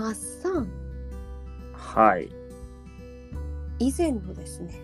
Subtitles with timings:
[0.00, 0.66] マッサン
[1.74, 2.30] はい。
[3.78, 4.80] 以前のですね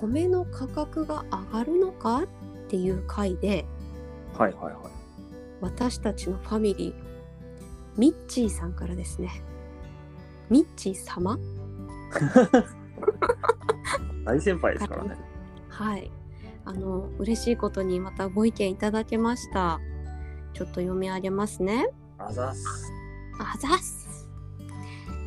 [0.00, 2.26] 米の価格が上がるのかっ
[2.68, 3.66] ていう回で
[4.38, 4.74] はいはいはい。
[5.60, 6.94] 私たちのファミリー
[7.98, 9.42] ミッチーさんからですね
[10.48, 11.38] ミッチー様？
[14.24, 15.16] 大先輩ですからね。
[15.68, 16.10] はい
[16.64, 19.78] あの嬉しいことにまたご意見いただけました
[20.54, 22.90] ちょっと読み上げますねあざっす。
[23.40, 24.28] あざっす。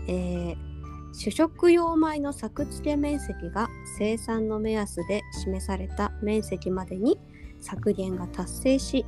[0.07, 0.73] えー
[1.15, 7.19] 主食用米の作付け面積が生産の目安で示された面積までに
[7.61, 9.05] 削減が達成し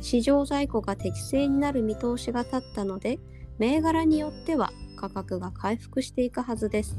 [0.00, 3.18] 市場在庫が適正になる見通しが立ったので
[3.58, 6.98] 銘柄によっては価格が回復していくはずです。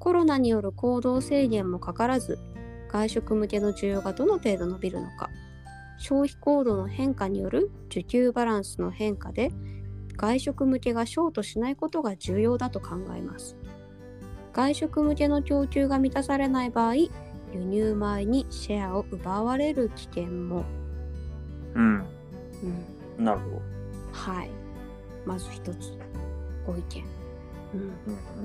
[0.00, 2.38] コロナによる行動制限もかからず
[2.90, 5.30] 外食向けの需要がどの程度伸びるのか
[5.98, 9.50] 消費行動の変化による需給バランスの変化で
[10.16, 13.56] 外食向けがショートしないことが重要だと考えます。
[14.52, 17.10] 外食向けの供給が満たされない場合輸
[17.52, 20.64] 入米にシェアを奪われる危険も、
[21.74, 22.04] うん。
[23.18, 23.62] うん、なるほど。
[24.12, 24.50] はい。
[25.24, 25.92] まず一つ
[26.66, 27.04] ご意見、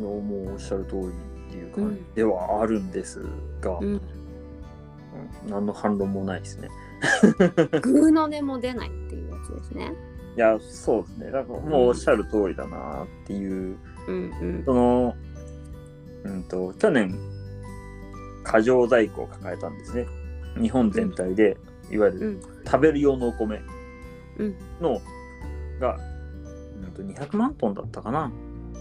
[0.01, 0.17] うん。
[0.17, 1.95] うん、もうおっしゃる通りっていう感うん。
[1.95, 3.23] じではあるんです
[3.61, 4.01] が、うん、うん。
[5.47, 6.69] 何の反論もないですね。
[7.81, 9.93] グーの音も出ないっていうやつですね
[10.35, 11.31] いや、そうですね。
[11.31, 14.63] だからもうおっしゃる通りだなっていう、うんうん。
[14.65, 15.15] その、
[16.23, 17.13] うんと、去年、
[18.43, 20.07] 過剰在庫を抱えたんですね。
[20.59, 21.57] 日本全体で、
[21.91, 22.41] いわゆるうん。
[22.65, 23.61] 食べる用のお米
[24.37, 24.55] うん。
[24.79, 25.01] の、
[25.79, 25.97] が、
[26.81, 28.31] うんと200万トンだったかな。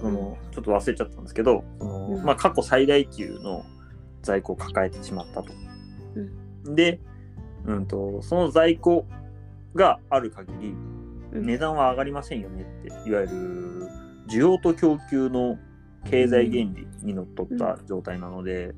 [0.01, 2.25] そのちょっと忘れちゃったんですけど、そのうん。
[2.25, 3.65] まあ、過去最大級の
[4.23, 5.53] 在庫を抱えてしまったと。
[6.75, 7.01] で、
[7.67, 9.07] うんと、その在庫
[9.75, 11.00] がある限り、うん
[11.33, 13.89] 値段は上がりませんよねって、いわゆる
[14.29, 15.59] 需要と供給の
[16.09, 18.75] 経済原理にのっとった状態なので、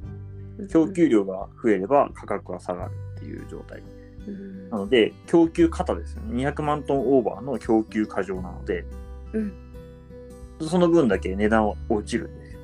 [0.71, 3.83] 供給量が増えれば価格は下がるっていう状態。
[4.27, 4.71] うん。
[4.71, 6.45] なので、供給過多ですよね。
[6.45, 8.85] 200万トンオーバーの供給過剰なので、
[9.33, 9.53] うん。
[10.61, 12.61] その分だけ値段は落ちるんですよ。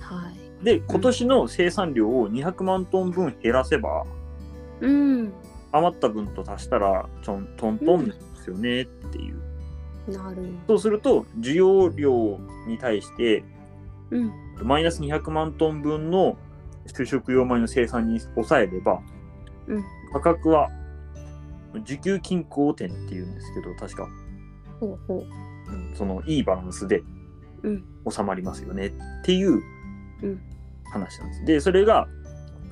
[0.00, 0.64] はい。
[0.64, 4.04] で、今年の生産量を200万トン分減らせば、
[4.80, 5.32] うん。
[5.72, 9.40] 余った分と足したらちょんトントンですよねっていう。
[10.10, 13.44] なるそうすると、需要量に対して、
[14.10, 14.32] うん。
[14.62, 16.36] マイナス200万トン分の
[16.86, 19.00] 主食用米の生産に抑えれば、
[19.68, 19.84] うん。
[20.12, 20.68] 価格は
[21.74, 24.08] 需給均衡点っていうんですけど、確か、
[24.80, 25.24] ほうほ
[25.70, 25.72] う。
[25.72, 26.98] んそのいいバランスで
[27.62, 27.84] ううん。
[28.10, 28.92] 収まりますよねっ
[29.24, 29.62] ていう
[30.22, 30.40] うん。
[30.92, 31.44] 話なんです。
[31.44, 32.08] で、それが、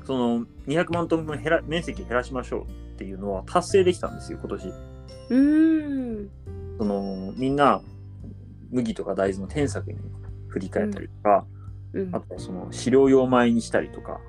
[0.05, 4.90] その200万トン分減ら面積減らしましょうっていうのは達成できたんですよ、今年。
[5.31, 6.31] うーん。
[6.79, 7.81] そのみんな
[8.71, 9.99] 麦とか大豆の添削に
[10.49, 11.47] 振り返ったりとか、
[11.95, 12.15] うん。
[12.15, 14.21] あとはその飼料用米にしたりとか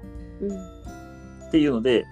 [0.41, 1.47] うん。
[1.47, 2.05] っていうので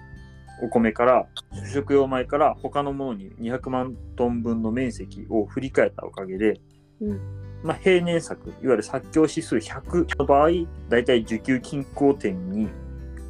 [0.62, 6.60] お米から主食用米から他のものに200万トン分の面積を振り返ったおかげで、
[7.00, 7.20] うん。
[7.62, 10.48] まあ、平年作いわゆる作況指数100の場合
[10.88, 12.68] だいたい需給均衡点に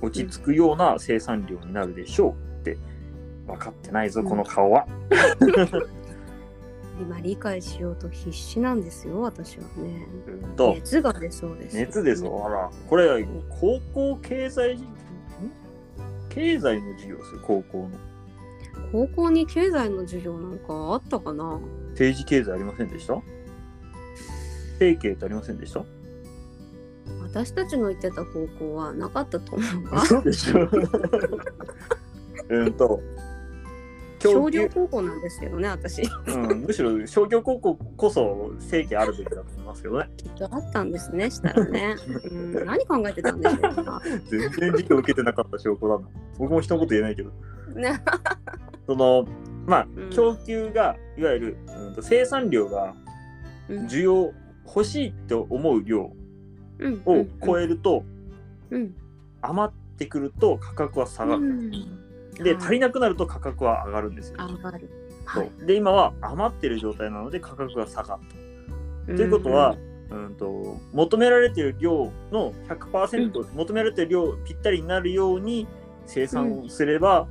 [0.02, 2.49] 落ち着くような生産量になるでしょう
[3.50, 4.28] 分かってないぞ、うん。
[4.28, 4.86] この顔は。
[7.00, 10.06] 今理解しようと必死なんですよ私はね。
[10.26, 10.30] う？
[10.46, 11.76] んと熱が出そうです。
[11.76, 12.70] 熱ですよ、あら。
[12.88, 14.84] これ、高校経済、ん？
[16.28, 17.90] 経済の授業ですよ、高校の。
[18.92, 21.58] 高校に経済の授業なんかあったかな？
[21.90, 23.14] 政治経済ありませんでした？
[24.74, 25.82] 政経ってありませんでした？
[27.22, 30.04] 私たちの行ってた高校はなかったと思うわ。
[30.04, 30.68] そうでしょ。
[32.50, 33.00] うんと、
[34.22, 36.02] 商業高校なんですけどね私。
[36.26, 40.10] うん、むしろ商業高校こそ政経あるべきだと思いますけどね。
[40.16, 41.96] きっとあったんですねしたらね、
[42.30, 44.02] うん、何考えてたんでしょうか。
[44.28, 46.08] 全然授業受けてなかった証拠だな。
[46.38, 47.30] 僕も一言言えないけど。
[47.74, 48.00] ね。
[48.86, 49.26] その、
[49.66, 52.94] まあうん、供給が、いわゆる、うんと生産量が
[53.68, 53.86] うん。
[53.86, 54.32] 需要、
[54.66, 56.12] 欲しいって思う量
[56.78, 58.04] うんを超えると、
[58.70, 58.94] うん。
[59.42, 61.42] 余ってくると価格は下がる。
[61.42, 62.09] うん
[62.42, 64.36] で、はい足りなくなると価格は上がるんですよ。
[64.38, 64.90] 上がる。
[65.32, 65.50] そはい。
[65.62, 68.18] うで、今は余ってる状態なので価格が下がっ
[69.06, 69.14] た。
[69.16, 69.76] ということは、
[70.10, 75.68] うんと求められている量の100%、求められている量ぴったりになるように
[76.06, 77.28] 生産をすれば、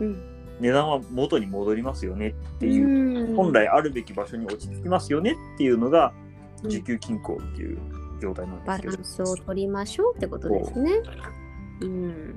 [0.00, 0.32] うん。
[0.58, 3.36] 値段は元に戻りますよねっていう、うん。
[3.36, 6.12] 本来あるべき場所に落ち着きますよねっていうのが
[6.64, 6.70] うん。
[6.70, 7.78] 需給均衡っていう
[8.20, 11.02] 状態なんバですけど、ランスを取りましょうってことですね。
[11.82, 12.34] うん。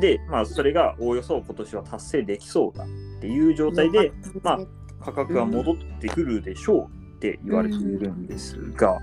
[0.00, 2.86] で、まあ、それがおおよそ今年は達成できそうだっ
[3.20, 4.12] ていう状態で、
[4.42, 4.60] まあ
[5.02, 8.98] 価格が戻ってくるでしょうっって言われているんですが。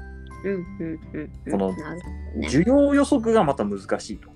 [1.52, 1.74] この。
[2.50, 4.30] 需要予測がまた難しいと。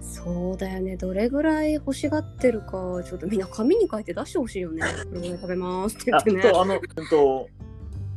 [0.00, 0.96] そうだよね。
[0.96, 4.82] どれぐらい欲しがってるか、ちょっとみんな紙に書いて出してほしいよね。
[4.82, 6.42] これぐらい食べますって言あってね。
[6.42, 7.48] あの、うんと、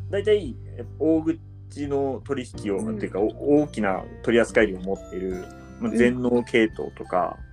[0.09, 0.55] 大体
[0.97, 3.27] 大口の取引を、うんっていうかお
[3.63, 5.45] 大きな取り扱い量を持っている、
[5.79, 7.48] まあ、うん全農系統とか、うん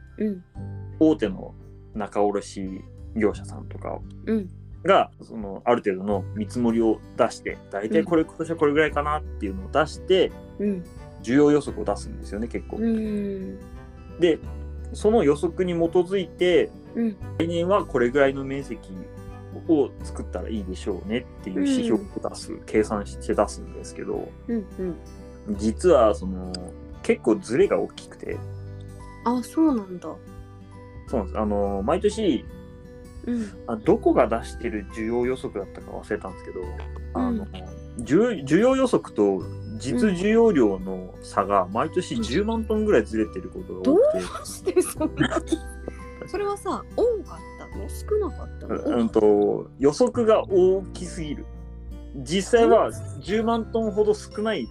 [0.98, 1.54] 大手の
[1.94, 2.82] 仲卸
[3.14, 4.50] 業者さんとかうん。
[4.84, 10.84] がそのある程度の見積もりを出して大体これ、今年はこれぐらいかなっていうのを出してうん。
[11.22, 12.76] 需要予測を出すんですよね結構。
[12.76, 13.58] うん。
[14.20, 14.38] で
[14.92, 17.16] その予測に基づいてうん。
[17.38, 18.78] 来年はこれぐらいの面積
[19.68, 24.66] を作ったらいいでしょうねっていう指標を出す、計算して出すんですけどうん。
[25.48, 25.56] うん。
[25.56, 26.52] 実はその
[27.02, 28.36] 結構ズレが大きくて
[29.26, 30.08] あ、そうなんだ。
[31.08, 31.38] そうなんです。
[31.38, 32.44] あの毎年
[33.26, 33.52] うん。
[33.66, 36.60] あどこが出してる需要予測だったか忘れたんですけど、
[37.14, 39.42] あのうん需需要予測と
[39.78, 45.42] 実需要量の差が毎年10万トンぐらいずれてることが多くて、どうしてそんな
[46.28, 47.88] それはさ、多かったの？
[47.88, 51.46] 少なかったの、うんと予測が大きすぎる。
[52.16, 54.68] 実際は10万トンほど少ない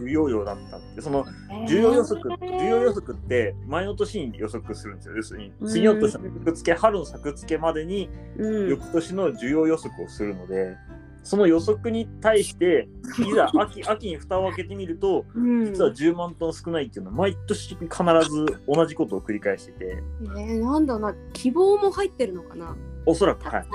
[0.00, 1.00] 需要量だったって。
[1.00, 1.24] その
[1.68, 5.16] 需要予測、需要予測って前の年に予測するんですよ。
[5.16, 10.76] 要するに次の年の作付け春の作付けまでにうん、翌年の需要予測をするので、
[11.22, 12.88] その予測に対して、
[13.18, 17.88] いざ秋 秋に蓋を開けてみると、うん、実は10万トン少ないっていうのは、毎年必
[18.30, 22.76] ず同じことを繰り返してて、えー、なんだな、希望も入ってるのかな。
[23.04, 23.66] おそらく、はい。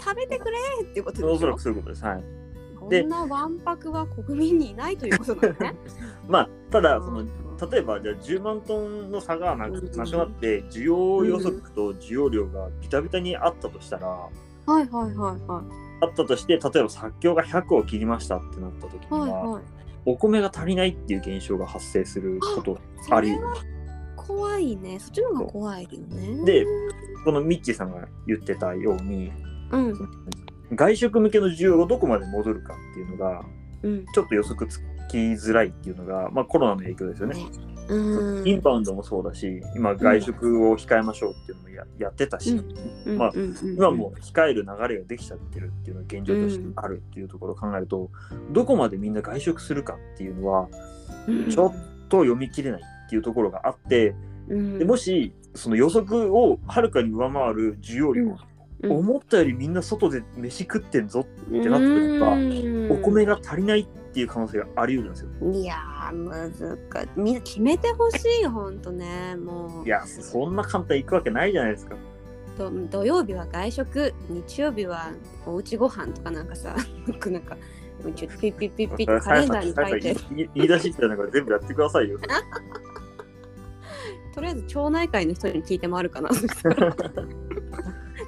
[0.00, 1.32] 食べてくれっていうことでしょ？
[1.32, 2.04] おそらくそういうことです。
[2.04, 2.24] はい。
[2.88, 5.76] こでんなわんぱくは国民にいないということだね。
[6.28, 7.22] まあ、ただ、その、
[7.70, 14.30] 例えば、じゃあ10万トンの差がなくうんなって、需要予測と需要量がビタビタにあったとしたら、は
[14.68, 15.38] いはいはいはい。
[16.00, 19.62] あったとして、例えば作況が100を切りましたってなった時には、はいはい。
[20.04, 23.36] お米が足りないっていう現象が発生することそあり
[24.16, 24.98] 怖いね。
[24.98, 26.44] そっちの方が怖いよね。
[26.44, 26.66] で、
[27.24, 29.32] このミッチーさんが言ってたように、
[29.70, 29.94] うん
[30.74, 33.44] 外食向けの需要がどこまで戻るかっていうのが、
[33.82, 34.06] うん。
[34.12, 37.36] ちょっと予測つきづらいっていうのが、まあ、コロナの影響ですよね。
[37.88, 38.48] うん。
[38.48, 42.60] インバウンドもそうだし、今、外食を控えましょうっていうのもややってたし、
[43.06, 43.16] うん。
[43.16, 43.32] まあ
[43.62, 48.10] 今もう控える流れができちゃってるっていうのが現状としてあるっていうところを考えると、
[48.52, 50.68] どこまでみんな外食するかっていうのは、
[51.26, 51.50] うん。
[51.50, 51.72] ちょっ
[52.08, 54.14] と読み切れないっていうところがあって、
[54.48, 54.78] うん。
[54.78, 58.36] でもし、その予測をはるかに上回る需要量、うん
[58.82, 65.52] 思ったよりみんな外で飯食ってんぞってなった時はうんお米が足りないっていう可能性があり得るんですよ。
[65.52, 71.96] いやー難しいみんな決めてほしいほんとねもういや、そんな簡単に行くわけないじゃないですか。
[72.56, 75.12] ど土曜日は外食日曜日は
[75.46, 76.74] おうちご飯とかなんかさ
[77.30, 77.56] なんか
[78.14, 80.16] ちょっとピッピッピッピッカレンダーに書いて
[80.54, 82.18] 言い出しってなんか全部やってくださいよ。
[84.34, 86.30] とりあえず町内会の人に聞いて回るかな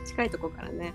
[0.05, 0.95] 近いとこからね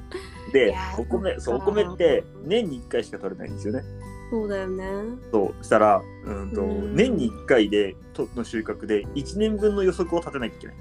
[0.50, 3.84] いでお米、そう、お米って年に1回しか取れないんですよね。
[4.32, 4.86] そうだよね
[5.32, 10.76] そうしたら、うんとうん年に1回でとの収穫で1年分の予測を立てなきゃいけない。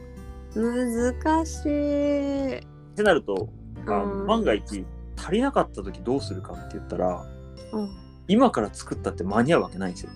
[0.55, 2.63] 難しいっ
[2.97, 3.49] てなると、
[3.87, 4.87] あのうん万が一
[5.17, 7.27] 足りなかった時どうするかって言ったら、
[7.73, 10.11] うん今から作ったって間に合うわけないんですよ。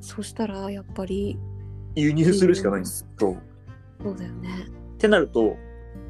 [0.00, 1.38] そしたらやっぱり
[1.94, 3.06] 輸入するしかないんです。
[3.18, 3.36] そう。
[4.02, 4.48] そうだよね
[4.94, 5.56] ってなると、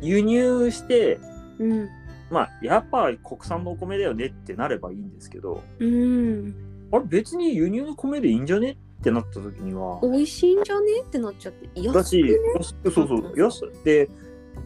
[0.00, 1.18] 輸入して、
[1.58, 1.88] うん。
[2.30, 6.54] まあ、やっぱ国産のお米だよねってなればいいんですけど、うん。
[6.92, 14.10] あれ別に輸入の米でいいんじゃねってなった時には、美味しいんじゃねってなっちゃってだし、安くね安くそうそう、安くで、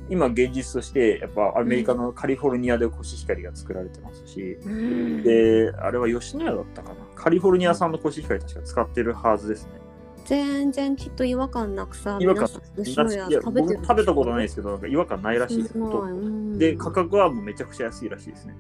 [0.09, 5.23] 今現実として、やっぱアメリカのカリフォルニアでコシヒカリが作られてますし、うん。
[5.23, 6.97] で、あれは吉野家だったかな。
[7.15, 9.82] カリフォルニア産のコシヒカリ確か使ってるはずですね。
[10.25, 12.61] 全然きっと違和感なくさ違和感食
[13.53, 16.07] べてる僕食べたことないですけど、なんか違和感ないらしいですよ。
[16.59, 18.57] で、価格はもうめちゃくちゃ安いらしいですね。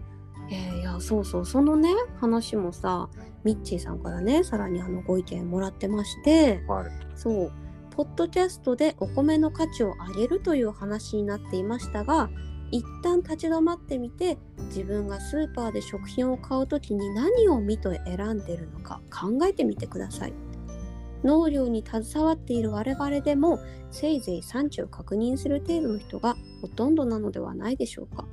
[0.50, 1.88] えーいやそうそうそのね
[2.20, 3.08] 話もさ
[3.44, 6.90] ミッチーさんからねさらにあのご意見もらってましてはい。
[7.14, 7.52] そう
[7.90, 12.30] ポッドキャストでお米の価値を上げるという話になっていましたが
[12.70, 14.38] 一旦立ち止まってみて
[14.68, 20.32] 自分がスーパーで食品を買う時に何を見と選んでるのか考えてみてください
[21.24, 23.60] 農業に携わっている我々でも
[23.90, 28.24] せいぜい産地を確認する程度の人がほとんどなのではないでしょうか。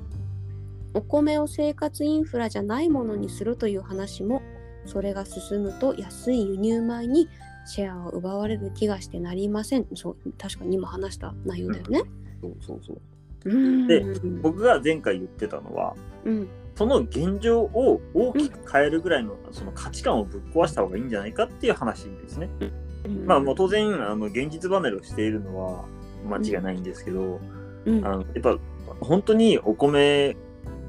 [0.93, 4.41] お米を生活インフラじゃないものにするという話も
[4.86, 7.29] それが進むと安い輸入米に
[7.67, 9.86] シェアを奪われる気がしてなりません。
[9.93, 12.01] そう確かに今話した内容だよね、
[12.41, 13.01] そうそうそう。
[13.46, 14.03] うん、で
[14.41, 16.48] 僕が前回言ってたのは、うん
[16.79, 22.50] その現状を大きく変えるぐらいのその価値観をぶっ壊した方がいいんじゃないかっていう話ですね。
[23.25, 25.83] まあもう当然あの現実離れをしているのは
[26.25, 27.41] 間違いないんですけど、
[27.83, 28.05] うん。
[28.05, 28.57] あのやっぱ
[29.01, 30.38] 本当にお米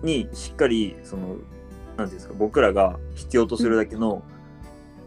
[0.05, 4.23] にしっかりその何ていうんですか僕らが必要とするだけの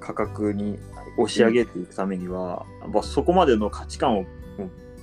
[0.01, 0.79] 価格に
[1.17, 4.25] 押し上げていくためには、やっぱそこまでの価値観を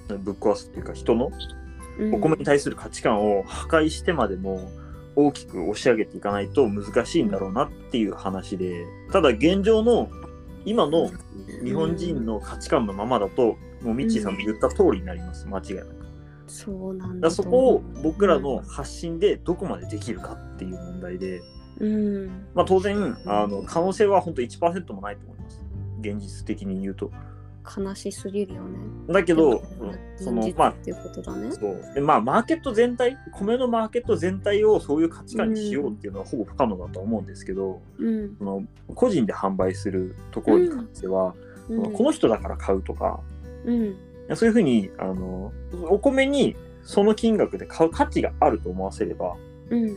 [0.08, 1.30] うんぶっ壊すっていうか人の
[1.98, 2.14] うん。
[2.16, 4.70] お米に対する価値観を破壊してまでも
[5.26, 10.10] 大きく押し上げていかないと難しいんだろうなっていう話でただ現状の
[10.64, 11.10] 今の
[11.64, 16.00] 日本人の価値観のままだともうミッチーさんも言った通りになります間違いなく。
[16.46, 21.40] そうなんだそこを僕らの発信でどこまでできるかっていう問題で、
[21.78, 25.64] うんまあ、当然あの可能性は本当1%もないと思います
[26.00, 27.12] 現実的に言うと。
[27.76, 28.78] 悲しすぎるよね。
[29.08, 31.52] だけど現そのまあ実っていうことだね。
[31.52, 31.94] そう。
[31.94, 38.36] でまあマーケット全体米のマーケット全体をそういう価値観にしようっていうのはほぼ不可能だと思うんですけど、うん。
[38.38, 41.34] その個人で販売するところに関しては、
[41.68, 41.92] うん。
[41.92, 43.20] この人だから買うとか
[43.64, 43.96] うん。
[44.34, 45.52] そういうふうにあの
[45.88, 49.34] お米にその金額で買う価値があると思わせれば
[49.70, 49.96] うん。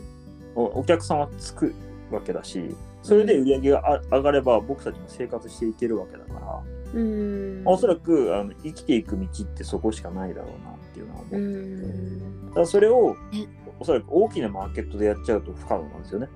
[0.54, 1.74] おお客さんはつく
[2.10, 6.62] わけだしそれで売り上げがあ上がれば僕たちも生活していけるわけだから、
[6.94, 13.48] うんおそらくあの生きていく道ってそこしかないだろうなっていうのは思ってうて、んだからそれをね
[13.80, 16.28] おそらく大きなマーケットでやっちゃうと不可能なんですよね。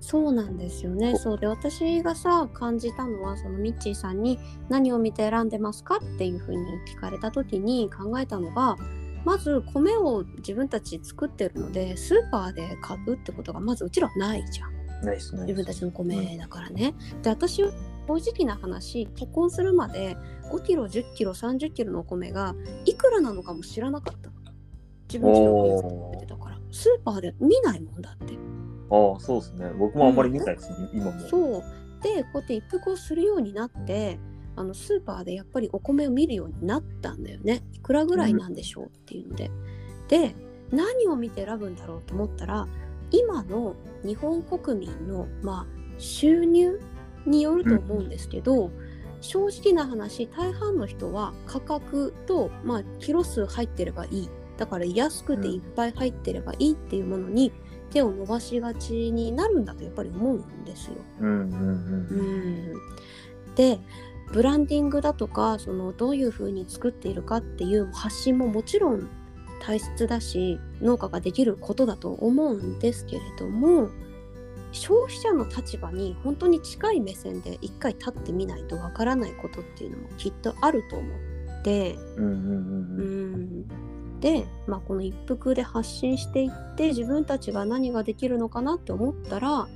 [0.00, 1.16] そうなんですよね。
[1.16, 6.58] そうで私がさ感じたのはそのミッチーさんに何を見て選んでますかっていうふうに
[6.92, 8.76] 聞かれた時に考えたのが
[9.24, 14.72] まず米を自分たち作ってるのでスーパーで買うってことがまずうちらはないじゃん
[15.04, 15.42] ないですね。
[15.42, 16.94] 自分たちの米だからね。
[17.22, 17.72] で私は
[18.06, 20.16] 正直な話結婚するまで
[20.50, 22.54] 5キロ10キロ30キロのお米が
[22.84, 24.32] いくらなのかも知らなかったの。
[25.08, 26.58] 自分ちでお米てたから。
[26.70, 28.34] スーパーで見ないもんだって。
[28.90, 29.70] ああ、そうですね。
[29.78, 31.20] 僕もあんまり見ないですね、今も。
[31.28, 31.62] そう。
[32.02, 34.18] でこうやって一服をするようになって
[34.56, 37.62] あのスーパーでやっぱりお米を見るようになったんだよね。
[37.72, 39.50] いくらぐらいなんでしょうっていうので、
[40.08, 40.34] で
[40.70, 42.66] 何を見て選ぶんだろうと思ったら
[43.10, 45.66] 今の日本国民の、まあ、
[45.98, 46.80] 収入
[47.26, 48.70] によると思うんですけど、
[49.22, 57.52] 正直な話大半の人は価格と、まあ、キロ数入ってればいいだから安くていっぱい入ってればいいっていうものに
[57.90, 60.96] 手を伸ばしがちになるんだとやっぱり思うんですよ。
[61.20, 62.72] うんうんううん。
[62.72, 63.78] んで
[64.32, 69.08] ブランディングだとかそのどういうふうに作っているかっていう発信ももちろん
[69.60, 73.90] 大切だし農家ができることだと思うんですけれども
[74.72, 81.96] 消費者の立場に本当に近い目線で一回立ってみないとわからないことっていうのもきっとあると思って。
[82.16, 89.66] うんうんで、まあ、この一服で発信していって自分たちが何ができるのかなって思ったら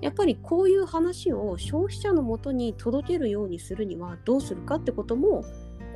[0.00, 5.44] やっぱりこういう話を消費者のもとに届けるようにするにはどうするかってことも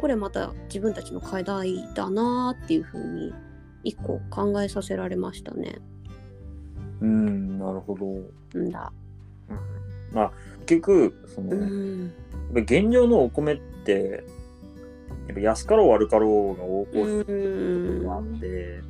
[0.00, 3.33] これまた自分たちの課題だなっていうふうに
[3.85, 5.78] 一個考えさせられましたね。
[7.00, 8.07] うん、なるほど。
[8.55, 8.93] うんだ。
[10.12, 10.33] まあ、
[10.67, 12.05] 結局、その、うん。
[12.05, 12.11] やっ
[12.55, 14.25] ぱ現状のお米って、
[15.26, 18.81] やっぱ安かろう悪かろうが横行することがあって、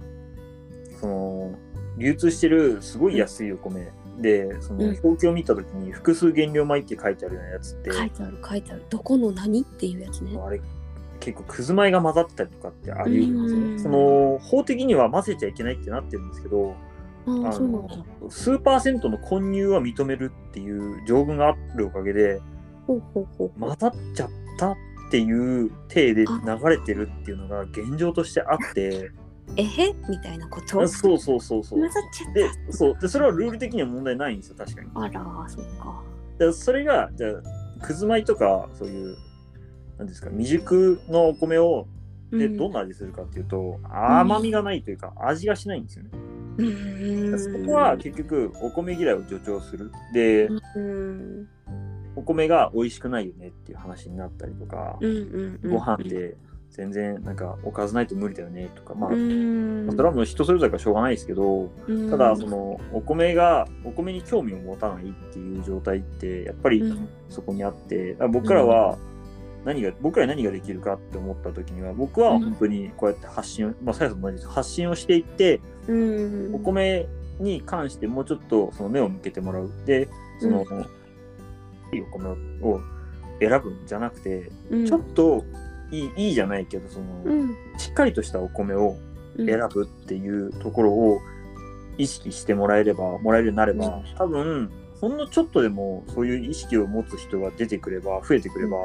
[1.01, 1.55] その、
[1.99, 8.83] 流通してるすごい安いお米で、そのうん表記を見たときに複数原料米って書いてあるようなやつって、書いてある書いてある。
[8.91, 10.39] どこの何っていうやつね。
[10.39, 10.61] あれ
[11.21, 13.83] 結構くず米が混ざってたりとかってあり得るんですようんね。
[13.83, 16.75] その法的には混ぜちゃいけないってなってるんですけど、
[17.27, 17.97] あそうなんだ。
[17.97, 22.41] の数パーセントの混入は認めるっていう条文があるおかげで
[22.87, 23.61] ほうほうほう。
[23.61, 24.77] 混ざっちゃったっ
[25.11, 26.27] ていう体で流
[26.69, 29.11] れてるっていうのが現状としてあって
[29.57, 29.95] えへ？
[30.09, 30.87] みたいなこと？
[30.89, 35.01] そうそうそうそう混ざっちゃっでそうでそれはルール的には問題ないんですよ確かにた。
[35.01, 36.03] あら、そっか。
[36.39, 37.29] でそれがじゃ
[37.81, 39.17] あくず米とかそういう
[39.99, 41.87] なんですか未熟のお米を
[42.31, 46.11] でどんな味するかっていうと、甘みがないというか味がしないんですよね。
[46.59, 49.91] うんそこは結局お米嫌いを助長する。
[50.13, 51.49] で、うん
[52.17, 55.71] お米が美味しくないよねっていう話になったりとか、うんうんうん。
[55.71, 56.37] ご飯で
[56.71, 59.87] 全然なんかおかずないと無理だよねとか、まあ、うん。
[59.91, 62.11] それはもう人それぞれからしょうがないですけど、うん。
[62.11, 67.09] ただそのお米がお米に興味を持たないっていう状態ってやっぱりうん。
[67.29, 68.97] そこにあって、だから僕らは
[69.67, 76.55] 何が、僕らに何ができるかって思った時には僕は本当にこうやって発信を、まあ、さやさんも同じです発信をしていって、うん。
[76.55, 77.09] お米
[77.41, 79.71] に関してもうちょっとその目を向けてもらう。
[79.85, 80.09] で、
[80.41, 80.65] その、
[81.93, 82.29] いいお米
[82.63, 82.81] を
[83.41, 84.87] 選ぶんじゃなくて、うん。
[84.87, 85.45] ちょっと
[85.91, 87.57] いいいいじゃないけど、その、うん。
[87.77, 88.97] しっかりとしたお米を
[89.37, 89.47] うん。
[89.47, 91.19] 選ぶっていうところを
[91.99, 94.71] 意識してもらえればもらえるようになれば、多分
[95.01, 98.79] ほんのちょっとでもそういう意識を持つ人が出てくれば増えてくれば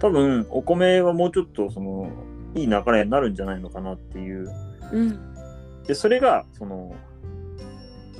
[0.00, 2.10] 多分お米はもうちょっとその
[2.54, 4.50] いい流れになるんじゃないのかなっていう。
[4.92, 5.34] うん。
[5.86, 6.94] でそれがその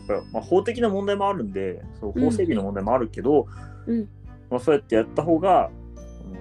[0.08, 3.46] やっぱ、まあ、法的な問題もあるんでそう法整備の問題もあるけど、
[3.86, 4.08] うん。
[4.50, 6.36] まあ、そうやってやった方が、その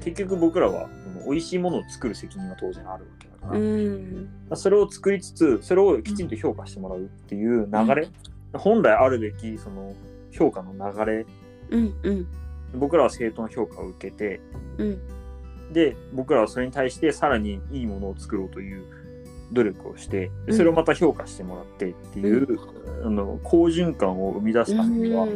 [0.00, 0.88] 結局僕らは
[1.26, 4.30] 美味しいものを作る責任は当然あるわけだから、うん。
[4.54, 8.08] それを作りつつそれをきちんと評価してもらうっていう流れ、
[8.54, 9.92] 本来あるべきその
[10.30, 11.26] 評価の流れ
[11.70, 11.94] うん。
[12.02, 12.41] うん
[12.74, 14.40] 僕らは正当な評価を受けて
[14.78, 15.00] うん。
[15.72, 18.84] で僕らはそれに対してさらにいいものを作ろうという
[19.52, 22.58] 努力をしてでそれをまた評価してもらってっていう、
[23.04, 25.26] あの好循環を生み出すためには、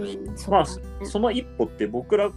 [0.48, 0.66] まあ
[1.04, 2.30] その一歩って僕ら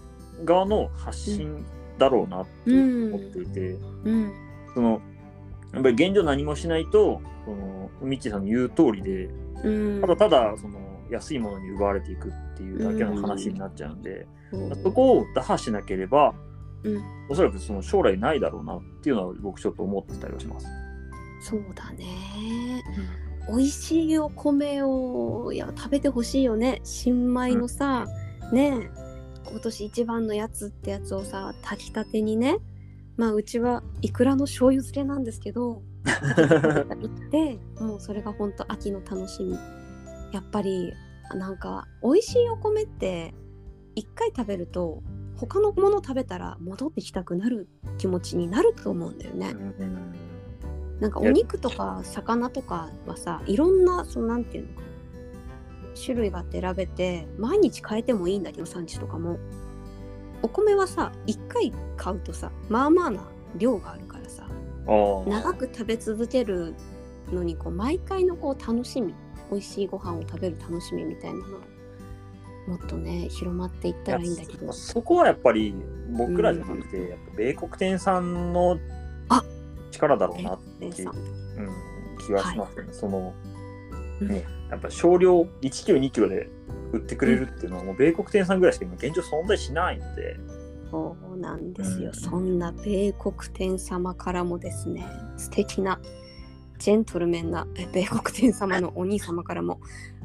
[0.44, 1.66] 側の発信
[1.98, 3.60] だろうなって思っていて、
[4.04, 4.34] うん。
[4.74, 5.02] その
[5.74, 9.30] やっぱり現状何もしないとそのミッチーさんの言う通りで
[9.64, 10.02] うん。
[10.02, 10.80] ただただその
[11.10, 14.28] 安いものに奪われていくっていうだけの話になっちゃうんで、
[14.84, 16.34] そこを打破しなければ、
[16.84, 17.04] うん。
[17.30, 20.68] おそらくその将来ないだろうなっていうのは僕ちょっと思ってたりはします。
[21.42, 22.84] そうだね。
[23.48, 26.82] 美味しいお米をいや食べてほしいよね。
[26.84, 28.08] 新米のさ、
[28.52, 29.00] ねえ
[29.50, 32.58] 今年一番のやつってやつをさ炊きたてにね。
[33.18, 39.54] まあうちはいくらの醤油漬けなんですけど行って もうそれが本当秋の楽しみ。
[40.32, 40.94] やっぱり
[41.36, 43.34] なんか美味しいお米って
[43.96, 45.02] 一回食べると
[45.36, 47.68] 他のもの食べたら戻ってきたくなる
[47.98, 49.50] 気持ちになると思うんだよね。
[49.50, 50.16] うん
[51.00, 54.88] なんかお肉とか魚とかはさいろんなそのなんていうのかな。
[55.96, 59.40] 種類があって選べて毎日変えてもいいんだけど産地とかも。
[60.42, 63.22] お米はさ1回買うとさまあまあな
[63.58, 64.48] 量があるからさ
[64.88, 66.76] 長く食べ続ける
[67.32, 69.14] のにこう毎回のこう楽しみ。
[69.52, 71.58] 美味しいご飯を食べる楽しみみたいなの
[72.70, 74.72] もっとね広まっていったらいいんだけど。
[74.72, 75.74] そこはやっぱり
[76.12, 78.78] 僕らじゃなくて、やっぱ米国店産の
[79.30, 79.44] あ
[79.90, 81.70] 力だろうなっていう、うん、
[82.26, 82.88] 気はしますね。
[82.92, 83.34] その
[84.22, 84.28] うん。
[84.28, 85.48] ね、やっぱ少量1
[85.86, 86.48] キロ2キロで
[86.94, 90.40] 売ってくれるっていうのはもう米国店産ぐらいしか今現状存在しないので、
[90.92, 92.14] そうなんですよ、うん。
[92.14, 96.00] そんな米国天様からもですね素敵な
[96.78, 99.80] ジェントルメンなえ米国天様のお兄様からも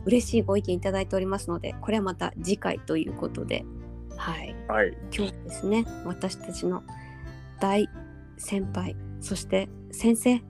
[0.07, 3.65] 嬉しいご意見いただいておりますのでこれはまた次回ということで
[4.17, 4.55] はい。
[4.69, 6.83] はい、今日ですね私たちの
[7.61, 7.89] 大
[8.37, 10.43] 先輩そして先生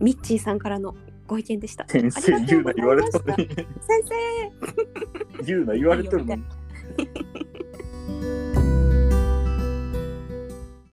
[0.00, 0.94] ミッチーさんからの
[1.26, 1.86] ご意見でした。
[1.88, 3.48] 先生言うな言われとる先
[5.38, 5.42] 生。
[5.44, 6.44] 言うな言われとるのに